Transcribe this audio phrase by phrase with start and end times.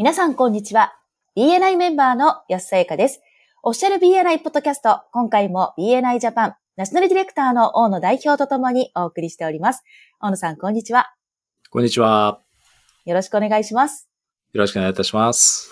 [0.00, 0.94] 皆さん、こんにちは。
[1.36, 3.20] BNI メンバーの安さゆかです。
[3.62, 9.82] オフィシャル BNI ポッドキャスト、今回も BNI ジャパンナショナルディレクターの大野代表とともにお送りしております。
[10.18, 11.12] 大野さん、こんにちは。
[11.68, 12.40] こんにちは。
[13.04, 14.08] よろしくお願いします。
[14.54, 15.70] よろしくお願いいたします。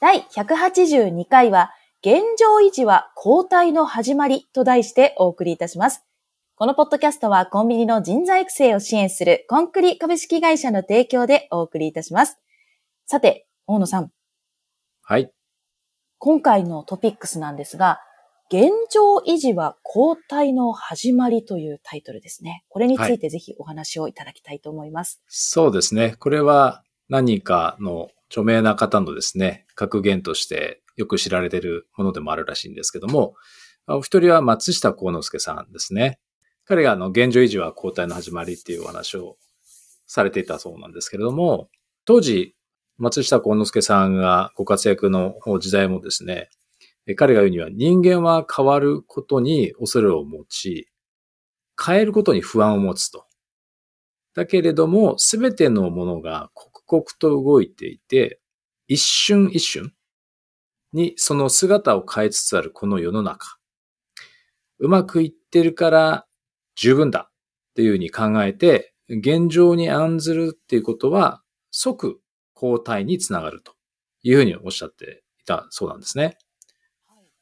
[0.00, 1.70] 第182回は、
[2.00, 6.02] 現状維持は交代の始まりと題してお送りいたします。
[6.56, 12.36] このポッドキャストはコンビニの人材育成を支援するコンクリ株式会社の提供でお送りいたします。
[13.10, 14.10] さて、大野さん。
[15.02, 15.32] はい。
[16.18, 18.00] 今回のトピックスなんですが、
[18.52, 22.66] 現状維持は交代の始まりというタイトルですね。
[22.68, 25.22] これについてぜひお話をいただきたいと思います。
[25.22, 26.16] はい、そうですね。
[26.18, 33.36] これは何人かの著名な方のですね、格言としてよく知られているものでもあるらしいんですけども、
[33.86, 36.18] お一人は松下幸之助さんですね。
[36.66, 39.38] 彼があの、現状維持は交代の始まりっていうお話を
[40.04, 41.70] されていたそうなんですけれども、
[42.04, 42.54] 当時、
[42.98, 46.50] 松下幸之助さんがご活躍の時代もですね、
[47.16, 50.90] 彼が言うには人間は変わることに恐れを持ち、
[51.82, 53.24] 変えることに不安を持つと。
[54.34, 58.40] だけれども、すべてのものが刻々と動いていて、
[58.88, 59.92] 一瞬一瞬
[60.92, 63.58] にその姿を変えつつあるこの世の中。
[64.80, 66.26] うまくいってるから
[66.74, 67.32] 十分だっ
[67.74, 72.20] ていうふうに考えて、現状に案ずるっていうことは即
[72.60, 73.72] 交代につながると
[74.22, 76.38] いうふうにおっしゃっていたそうなんですね。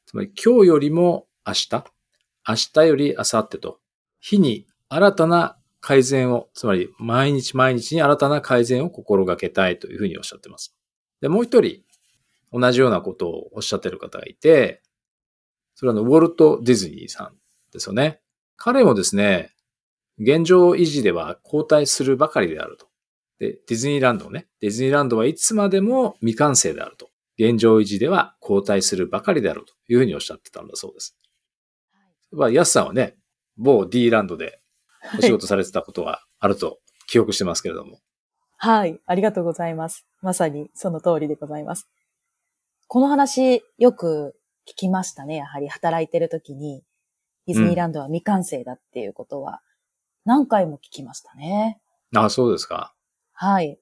[0.07, 1.85] つまり今日よりも明日、
[2.49, 3.81] 明日より明後日と、
[4.21, 10.75] 日に新たな改善を、つまり毎日毎日に新たな改善を心がけたいというふうにおっしゃっています。
[11.21, 11.83] で、もう一人、
[12.53, 14.83] 同じようなことをおっしゃってる方がいて、
[15.75, 17.37] それはウォルト・ディズニーさん
[17.73, 18.21] ですよね。
[18.57, 19.55] 彼もですね、
[20.19, 22.89] 現状維持では交代するばかりであると。
[23.39, 24.47] で、ディズニーランドね。
[24.61, 27.11] ディズニーランドはいつまでも未完成であると。
[27.39, 31.17] 現状維持では交代するばかりであるというふうにおっしゃってたんだそうです。
[32.33, 33.17] はい、ヤスさんはね、
[33.59, 34.61] 某 D ランドで
[35.19, 38.01] お仕事されてたことがあると記憶してますけれども。
[38.57, 40.07] はい、ありがとうございます。
[40.23, 41.89] まさにその通りでございます。
[42.89, 44.35] この話よく
[44.67, 45.37] 聞きましたね。
[45.37, 46.83] やはり働いてる時に。
[47.47, 49.61] ディズニーランドは未完成だっていうことは、
[50.25, 51.81] 何回も聞きましたね。
[52.13, 52.96] ああ、そうですか。
[53.39, 53.79] はい。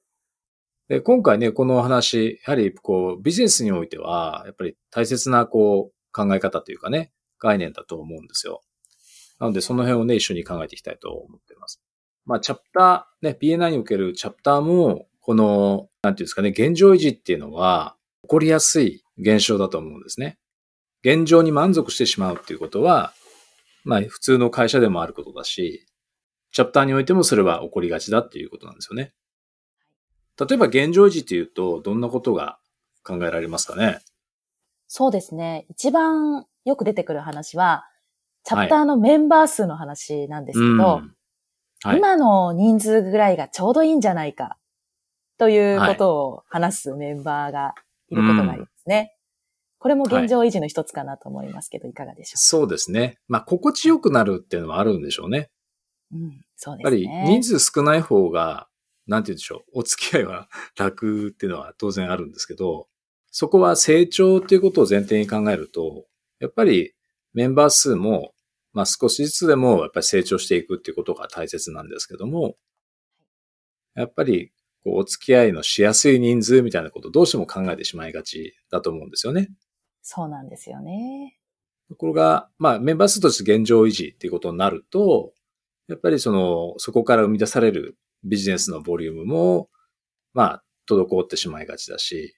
[0.89, 8.61] で、今回ね、このお話、やはりこう、ビジネスにおいては、やっぱり大切なこう、考え方というかね、概念だと思うんですよ。
[9.39, 11.81] なので、その辺をね、一緒に考えていきたいと思っています。
[12.25, 20.37] まあ、チャプター、ね、BNI におけるチャプターも、この、なんていうんですかね、現状維持っていうのは、起こりやすい現象だと思うんですね。
[21.03, 23.13] 現状に満足してしまうっていうことは、
[23.83, 25.85] まあ普通の会社でもあることだし、
[26.51, 29.13] チャプターにおいてもそれは起こりがちだっていうことなんですよね。
[30.39, 32.57] 例えば現状維持っていうと、どんなことが
[33.03, 33.99] 考えられますかね？
[34.87, 35.65] そうですね。
[35.69, 37.85] 一番よく出てくる話は、
[38.43, 41.01] チャプターのメンバー数の話なんですけど、は
[41.83, 44.57] いはい、今の人数ぐらいがちょうどいいんじゃないか、
[45.37, 47.73] ということを話すメンバーが
[48.09, 49.15] いることがありますね。
[49.77, 52.37] これも現状維持の一つかなと思いますけど、はい、いかがでしょう？
[52.37, 53.19] そうですね。
[53.27, 55.49] まあ、心地よくなるっていうのはあるんでしょうね。
[56.13, 57.01] うん、そうですね。
[57.03, 58.67] やっぱり人数少ない方が、
[59.07, 62.87] なんて言うんでしょう、お付き合いは楽っていうのは当然あるんですけど、
[63.31, 66.05] そこは成長っていうことを前提に考えると、
[66.39, 66.93] やっぱり
[67.33, 68.33] メンバー数も、
[68.73, 72.55] まあ少しずつでもやっぱり成長していくっていうことが大切なんですけども、
[73.95, 74.51] やっぱり
[74.83, 79.49] こうお付き合いのしやすい人数みたいなことをどうしても考えてしまいがちだと思うんですよね。
[80.01, 81.37] そうなんですよね。
[81.89, 85.33] ところが、まあ、メンバー数として現状維持っていうことになると、
[85.87, 89.69] やっぱりその、そこから生み出されるビジネスのボリュームも、
[90.33, 92.35] まあ、滞ってしまいがちだし、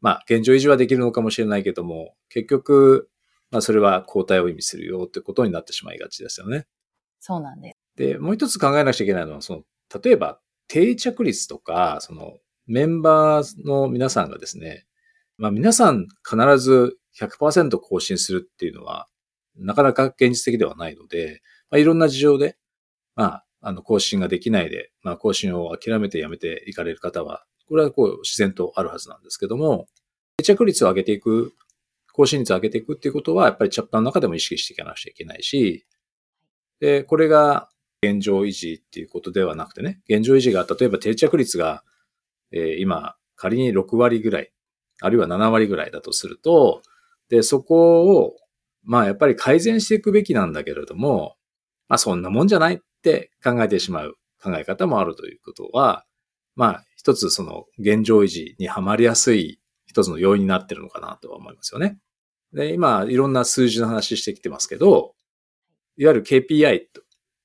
[0.00, 3.10] まあ、現状維持はできるのかもしれないけども、結局、
[3.50, 6.66] まあ、それは交代を意味するよってことになってしまいがちですよね。
[7.18, 7.78] そうなんです。
[7.96, 9.62] で、もう一つ考えなくちゃいけないのは、その、
[10.02, 14.86] 例えば、定着率とか、その、メンバーの皆さんがですね、
[15.38, 19.08] まあ皆さん必ず100%更新するっていうのは、
[19.56, 21.40] なかなか現実的ではないので、
[21.70, 22.56] まあ、いろんな事情で、
[23.16, 29.86] まあ、あの、更新ができないで、まあ、更新を諦めてやめていかれる方は、これはこう、自然とあるはずなんですけども、
[30.38, 31.52] 定着率を上げていく、
[32.12, 35.86] 更新率を上げていくっていうことは、やっぱりチャプターの中でも意識していかなくちゃいけないし、
[36.80, 37.68] で、これが
[38.02, 41.82] 現状維持っていうことではなくてね、現状維持が、例えば定着率が、
[42.52, 44.52] えー、今、仮に6割ぐらい
[45.00, 46.82] あるいは7割ぐらいだとすると、
[47.28, 48.36] で、そこを、
[48.82, 51.36] まあやっぱり改善していくべきなんだけれども、
[51.88, 52.80] まあそんなもんじゃない。
[52.98, 56.04] って考えてしまう考え方もあるということは、
[56.54, 61.98] まあ一つその現状維持にはまりやすい一つの要因になってるのかなとは思いますよね。
[62.52, 65.14] で、今、いろんな数字の話してきてますけど、
[65.96, 67.02] いわゆる KPI と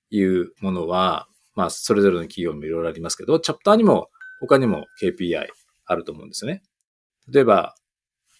[0.10, 4.10] いうものは、まあ、それぞれの企業もいろいろありますけど、チャプターにも
[4.40, 5.48] 他にも KPI
[5.86, 6.64] あると思うんですよね。
[7.32, 7.76] 例えば、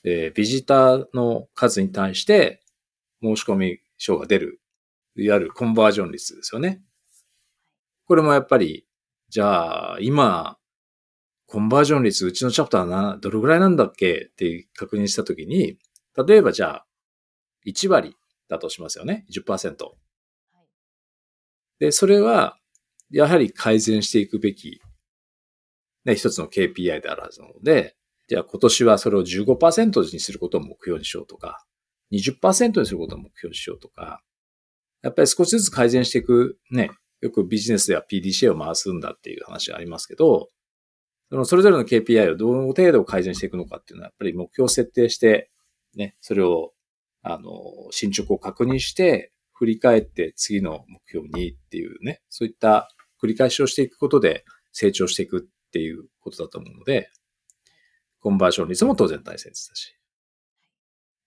[0.04, 2.62] えー、ビジターの数に対して
[3.22, 4.62] 申し込み書が出る、
[5.16, 6.82] いわゆるコンバージョン率ですよね。
[8.14, 8.86] これもやっぱり、
[9.30, 10.60] じゃあ、今、
[11.48, 15.80] コンバージョン率、うちのチャプターな、どれぐらいなんだっけって確認したときに、
[16.28, 16.86] 例えばじゃあ、
[17.66, 18.16] 1割
[18.48, 19.26] だとしますよね。
[19.36, 19.76] 10%。
[21.80, 22.60] で、それは、
[23.10, 24.80] やはり改善していくべき、
[26.06, 27.96] ね、一つの KPI であるはずなので、
[28.28, 31.66] じゃあ今年はそれを15%にすることを目標にしようとか、
[32.12, 34.22] 20%にすることを目標にしようとか、
[35.02, 36.92] やっぱり少しずつ改善していく、ね、
[37.24, 40.50] よくビジネスでは PDCA を回すんだっていう話がありますけど、
[41.30, 45.50] そのそれぞれの KPI をどの程度改善していくのかっていうのは、やっぱり目標を設定して、
[45.96, 46.74] ね、それを、
[47.22, 47.62] あの、
[47.92, 52.90] 進捗を確認して、振り返って次の目標にっていうね、そういった
[53.22, 54.44] 繰り返しをしていくことで
[54.74, 57.10] 成長していくっていうことだと思うので、
[58.20, 59.96] コンバージョン率も当然大切だし。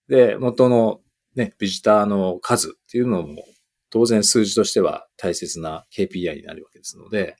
[0.08, 1.00] で、元の
[1.34, 3.44] ね、ビジターの数っていうのも
[3.90, 7.36] 当然数字としては大切な KPI になるわけですので、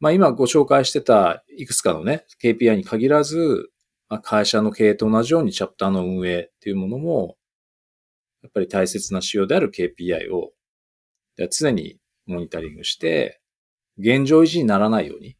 [0.00, 3.70] まあ今ご紹介してたいくつかのね、KPI に限らず、
[4.08, 7.36] まあ、会社の経営と同じようにチャプターの運営っていうものも、
[8.42, 10.52] やっぱり大切な仕様である KPI を
[11.50, 13.40] 常にモニタリングして、
[13.98, 15.36] 現状維持にならないように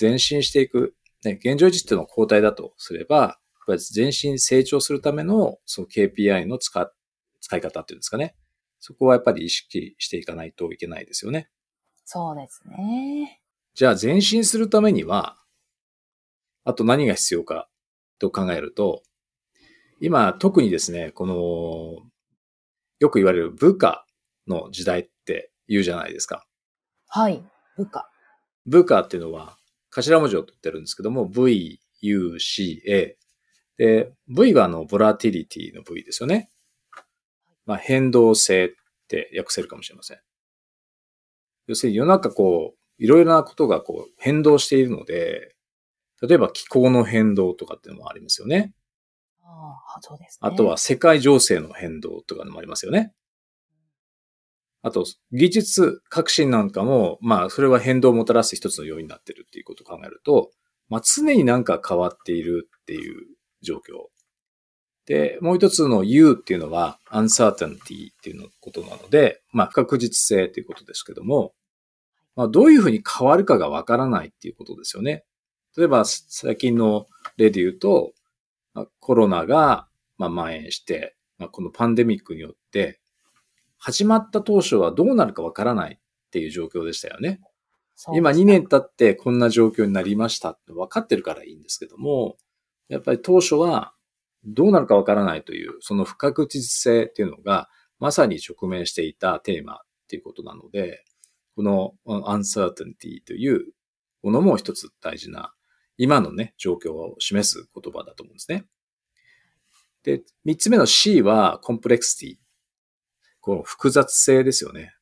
[0.00, 0.94] 前進していく。
[1.24, 3.32] ね、現状維持っていうのは交代だとすれば、やっ
[3.66, 6.90] ぱり前進成長するためのその KPI の使っ
[7.50, 8.36] 使い方っていうんですかね。
[8.78, 11.50] そこはやっぱり意識していかないといけないですよね。
[12.04, 13.42] そうですね。
[13.74, 15.36] じゃあ前進するためには、
[16.64, 17.68] あと何が必要か
[18.20, 19.02] と考えると、
[20.00, 22.08] 今特にですね、この、
[23.00, 24.06] よく言われる部下
[24.46, 26.46] の時代って言うじゃないですか。
[27.08, 27.42] はい、
[27.76, 28.08] 部下。
[28.64, 29.56] 部下っていうのは、
[29.90, 33.16] 頭文字を取ってるんですけども、V, U, C, A。
[33.76, 36.50] で、V はあの、ボラティリティの V ですよね。
[37.70, 38.70] まあ、変動性っ
[39.06, 40.18] て訳せるかもしれません。
[41.68, 45.54] 要するに世の中こう、いろいろなことがこう、変動しているので、
[46.20, 48.74] 例えば気候の変動とかっていうのもありますよね。
[49.44, 50.50] ああ、そうですね。
[50.50, 53.14] あとは世界情勢の変動とかもありますよね。
[54.82, 60.50] あと、技術革新なんかも、まあ、それは変動をもたらす一つの要因になってるっていうことを考えると、
[60.88, 63.28] まあ、常になんか変わっているっていう
[63.62, 64.08] 状況。
[65.10, 71.52] で、もう一つの U っていうのは uncertainty っていうのことなので、まあ、不確実性っていうことですけども、
[72.36, 75.24] まあ、どういうふうに変わるかがわからないっていうことですよね。
[75.76, 78.12] 例えば、最近の例で言うと、
[79.00, 83.00] コロナがまあ蔓延して、まあ、このパンデミックによって、
[83.78, 87.40] 始まった当初はどうなるかわからないっていう状況でしたよね。
[88.14, 92.36] 今2年経ってこんな状況になりましたって分かってるからいいんですけども、
[92.88, 93.92] やっぱり当初は
[94.44, 99.78] どうなるかわからないという、その不確実性っていうのがまさに直面していたテーマっ
[100.08, 101.04] ていうことなので、
[101.56, 103.72] この uncertainty という
[104.22, 105.52] ものも一つ大事な
[105.98, 108.64] 今のね、状況を示す言葉だと思うんですね。
[110.02, 112.36] で、三つ目の C は complexity。
[113.40, 114.94] この複雑性ですよね。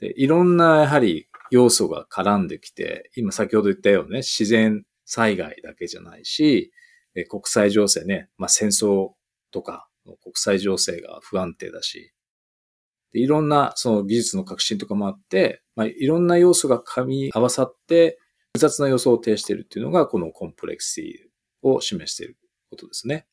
[0.00, 6.72] で、いろんなやはり要素が絡んできて、今先ほど言ったようにね、自然災害だけじゃないし、
[7.24, 9.10] 国際情勢ね、まあ戦争
[9.50, 9.88] とか
[10.22, 12.12] 国際情勢が不安定だし、
[13.12, 18.18] でいろんなその技術の革新とかもあって、まあ、いろんな要素が噛み合わさって、
[18.52, 22.36] 複雑な予想を呈しているっていうのが、このコンプレクシティを示している
[22.70, 23.26] ことですね。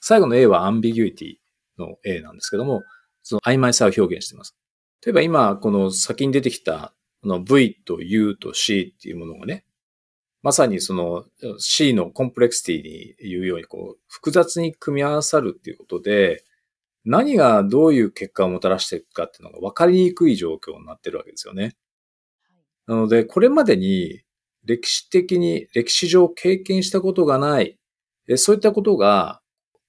[0.00, 1.34] 最後の A はアンビギュイティ
[1.78, 2.82] の A なんですけども、
[3.22, 4.56] その曖昧さを表現しています。
[5.04, 9.64] 例えば今、この先に出てきた、この V と U と C っていうものがね、
[10.42, 11.24] まさにその
[11.58, 16.44] C のコンプレクシティに言うように、こう、複雑に組み合わさるっていうことで、
[17.04, 21.76] 何がどういう結果をもたらしていくかっていうのが分かりにくい状況になってるわけですよね。
[22.86, 24.22] なので、これまでに
[24.64, 27.78] 歴史的に、歴史上経験したことがない、
[28.36, 29.40] そういったことが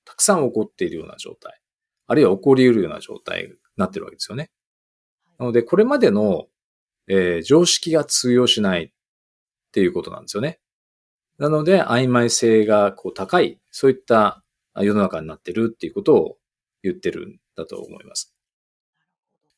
[0.06, 1.60] たくさん起こっているような状態。
[2.08, 4.50] あるいは起こり得るような状態になってるわけですよね。
[5.38, 6.48] なので、これまでの、
[7.08, 8.92] えー、常識が通用しない
[9.70, 10.60] っていうことなんですよね。
[11.38, 14.44] なので、曖昧性がこう高い、そういった
[14.76, 16.38] 世の中になってるっていうことを
[16.84, 18.36] 言ってるんだと思います。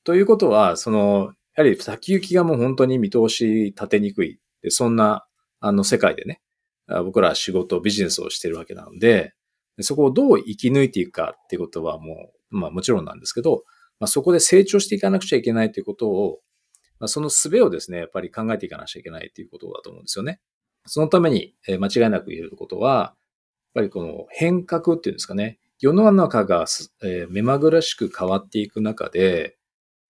[0.04, 5.26] ということは、その、やはり先行きがもう本当に見通し立てにくいで、そんな、
[5.60, 6.42] あの世界でね、
[6.88, 9.34] 僕らは仕事、ビジネスをしてるわけなので、
[9.80, 13.64] そこをどう生き抜いていくかっていうことはもう、まあもちろんなんですけど、
[14.00, 16.40] まあ、そこで成長していかなくちゃいけないということを、
[17.02, 20.40] まあ、その術をですね、やっぱり考えていかなくちゃいけないということだと思うんですよね。
[20.86, 23.16] そのために、え間違いなく言えることは、やっ
[23.74, 26.68] ぱりこの変革っていうんですかね、世の中が、
[27.04, 29.58] え目まぐるしく変わっていく中で、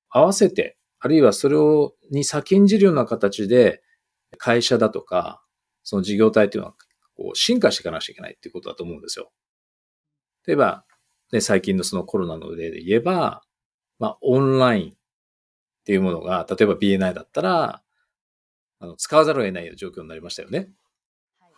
[0.09, 3.81] 合わせて、あるいはそれをに先んじるような形で、
[4.37, 5.41] 会社だとか、
[5.83, 6.75] その事業体っていうのは、
[7.15, 9.31] こう、進化していかなくちゃいけないっていうことだと思うんですよ。
[10.45, 10.83] 例えば、
[11.31, 13.43] ね、最近のそのコロナの例で言えば、
[13.97, 14.97] まあ、オンライン
[15.81, 17.81] っていうものが、例えば BNI だったら、
[18.79, 20.69] あの、使わざるを得ない状況になりましたよね。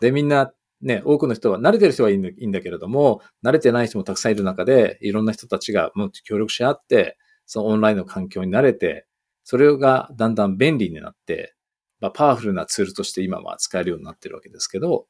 [0.01, 9.05] で、みんな、ね、多くの人は、慣れてる人はいいんだけれども、慣れてない人もたくさんいる中で、いろんな人たちがもう協力し合って、そのオンラインの環境に慣れて、
[9.43, 11.55] それがだんだん便利になって、
[11.99, 15.07] まあ、パワフルなツールとして今は使えるようになってるわけですけど、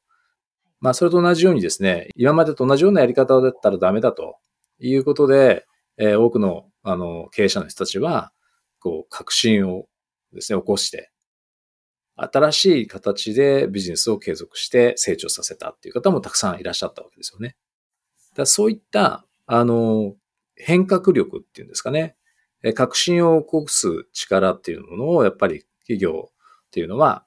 [0.80, 4.36] まあ、それと同じようにですね、今までと同じようなやり方だったらダメだと
[4.78, 5.66] いうことで、
[5.96, 8.32] えー、多くの、あの、経営者の人たちは、
[8.84, 9.86] こう、革新を
[10.34, 11.10] ですね、起こして、
[12.16, 17.56] 新しい形でビジネスを継続して成長させたっていう方もたくさんいらっしゃったわけですよね。
[18.36, 20.14] だそういった、あの、
[20.54, 22.14] 変革力っていうんですかね。
[22.74, 27.26] 革新を起こす力っていうものをやっぱり企業っていうのは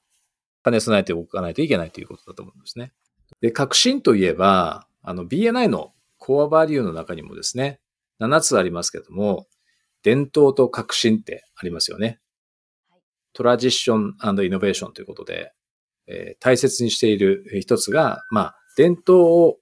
[0.64, 2.92] 兼ね備えておかないといけないということだと思うんですね。
[3.40, 7.80] で、革新といえば、あの BNI のコアバリューの中にもですね、
[8.20, 9.46] 7つありますけども、
[10.02, 12.20] 伝統と革新ってありますよね。
[13.32, 15.52] トラジッションイノベーションということで、
[16.06, 19.58] えー、大切にしている一つが、まあ、伝統を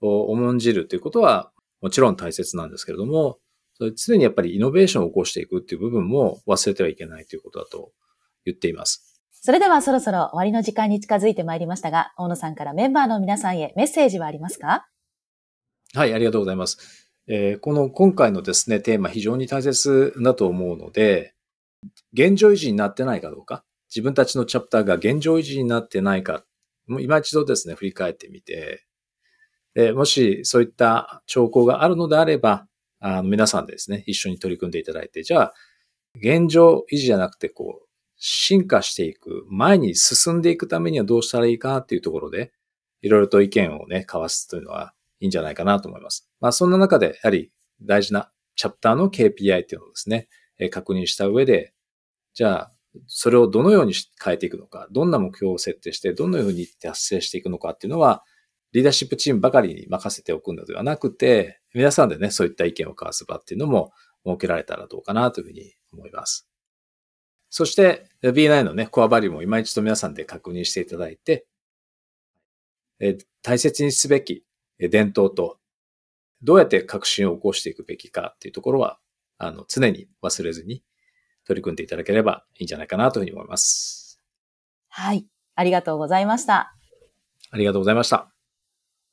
[0.00, 3.38] 重んじるということはもちろん大切なんですけれども、
[3.74, 7.92] それ常にやっぱりイノベーションを起こしていくっていう部分も忘れてはいけないということだと
[8.44, 9.20] 言っています。
[9.32, 14.86] それではそろそろ終わりの時間に近づいてまいりましたが、大野さんからメンバーの皆さんへメッセージはありますか？
[15.94, 17.09] はい、ありがとうございます。
[17.32, 21.32] えー、この今回のですね、テーマ非常に大切だと思うので、
[22.12, 26.44] 現状維持になってないかどうか、自分たちのチャプターが現状維持になってないか、
[26.88, 28.84] もう今一度ですね、振り返ってみて、
[29.74, 32.66] でもしそういった兆候があるのであれば、
[32.98, 35.54] あの皆さんでですね、一緒に取り組んでいただいて、じゃあ、
[36.16, 42.50] 現状維持じゃなくて、こう、進化していく、前に進んでいくためにはどうしたらいいかっていうところで、
[43.02, 46.28] いろいろと意見をね、交わすというのはいいんじゃないかなと思います。
[46.40, 50.28] まあ、そんな中で、やはり大事なチャプターの KPI っていうのをですね、
[50.70, 51.72] 確認した上で、
[52.34, 52.72] じゃあ、
[53.06, 58.24] それをどのように変えていくのか、どんな目標を設定して、どのように達成していくのかっていうのは、
[58.72, 63.92] リーダーシップチームばかりに任せておくのではなくて、皆さんでね、そういった意見を交わす場っていうのも
[64.24, 66.48] 設けられたらどうかなというふうに思います。
[67.48, 71.46] そして B9 のね、コアバリューも今一度皆さんで確認していただいて、
[73.00, 74.44] え大切にすべき
[74.88, 75.58] 伝統と、
[76.42, 78.98] どうやって革新を起こしていくべきかっていうところは、
[79.38, 80.82] あの、常に忘れずに
[81.46, 84.20] 取り組んでいただければいいんじゃないかなというふうに思います。
[84.88, 85.26] はい。
[85.54, 86.74] ありがとうございました。
[87.50, 88.32] ありがとうございました。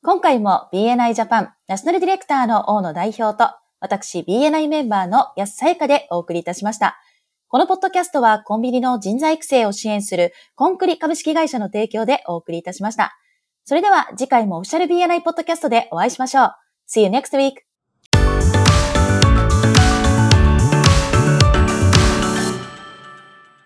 [0.04, 7.00] 今回も BNI ジャパンナショナルディレクターの大野代表と、私 BNI メンバーの安さやかでお送りいたしました。
[7.50, 13.18] このポッドキャストはコンビニの人材育成を支援するコンクリ株式会社の提供でお送りいたしました。
[13.68, 16.52] それでは次回もオフィシャル BNI ポッドキャストでお会いしましょう。
[16.90, 17.56] See you next week!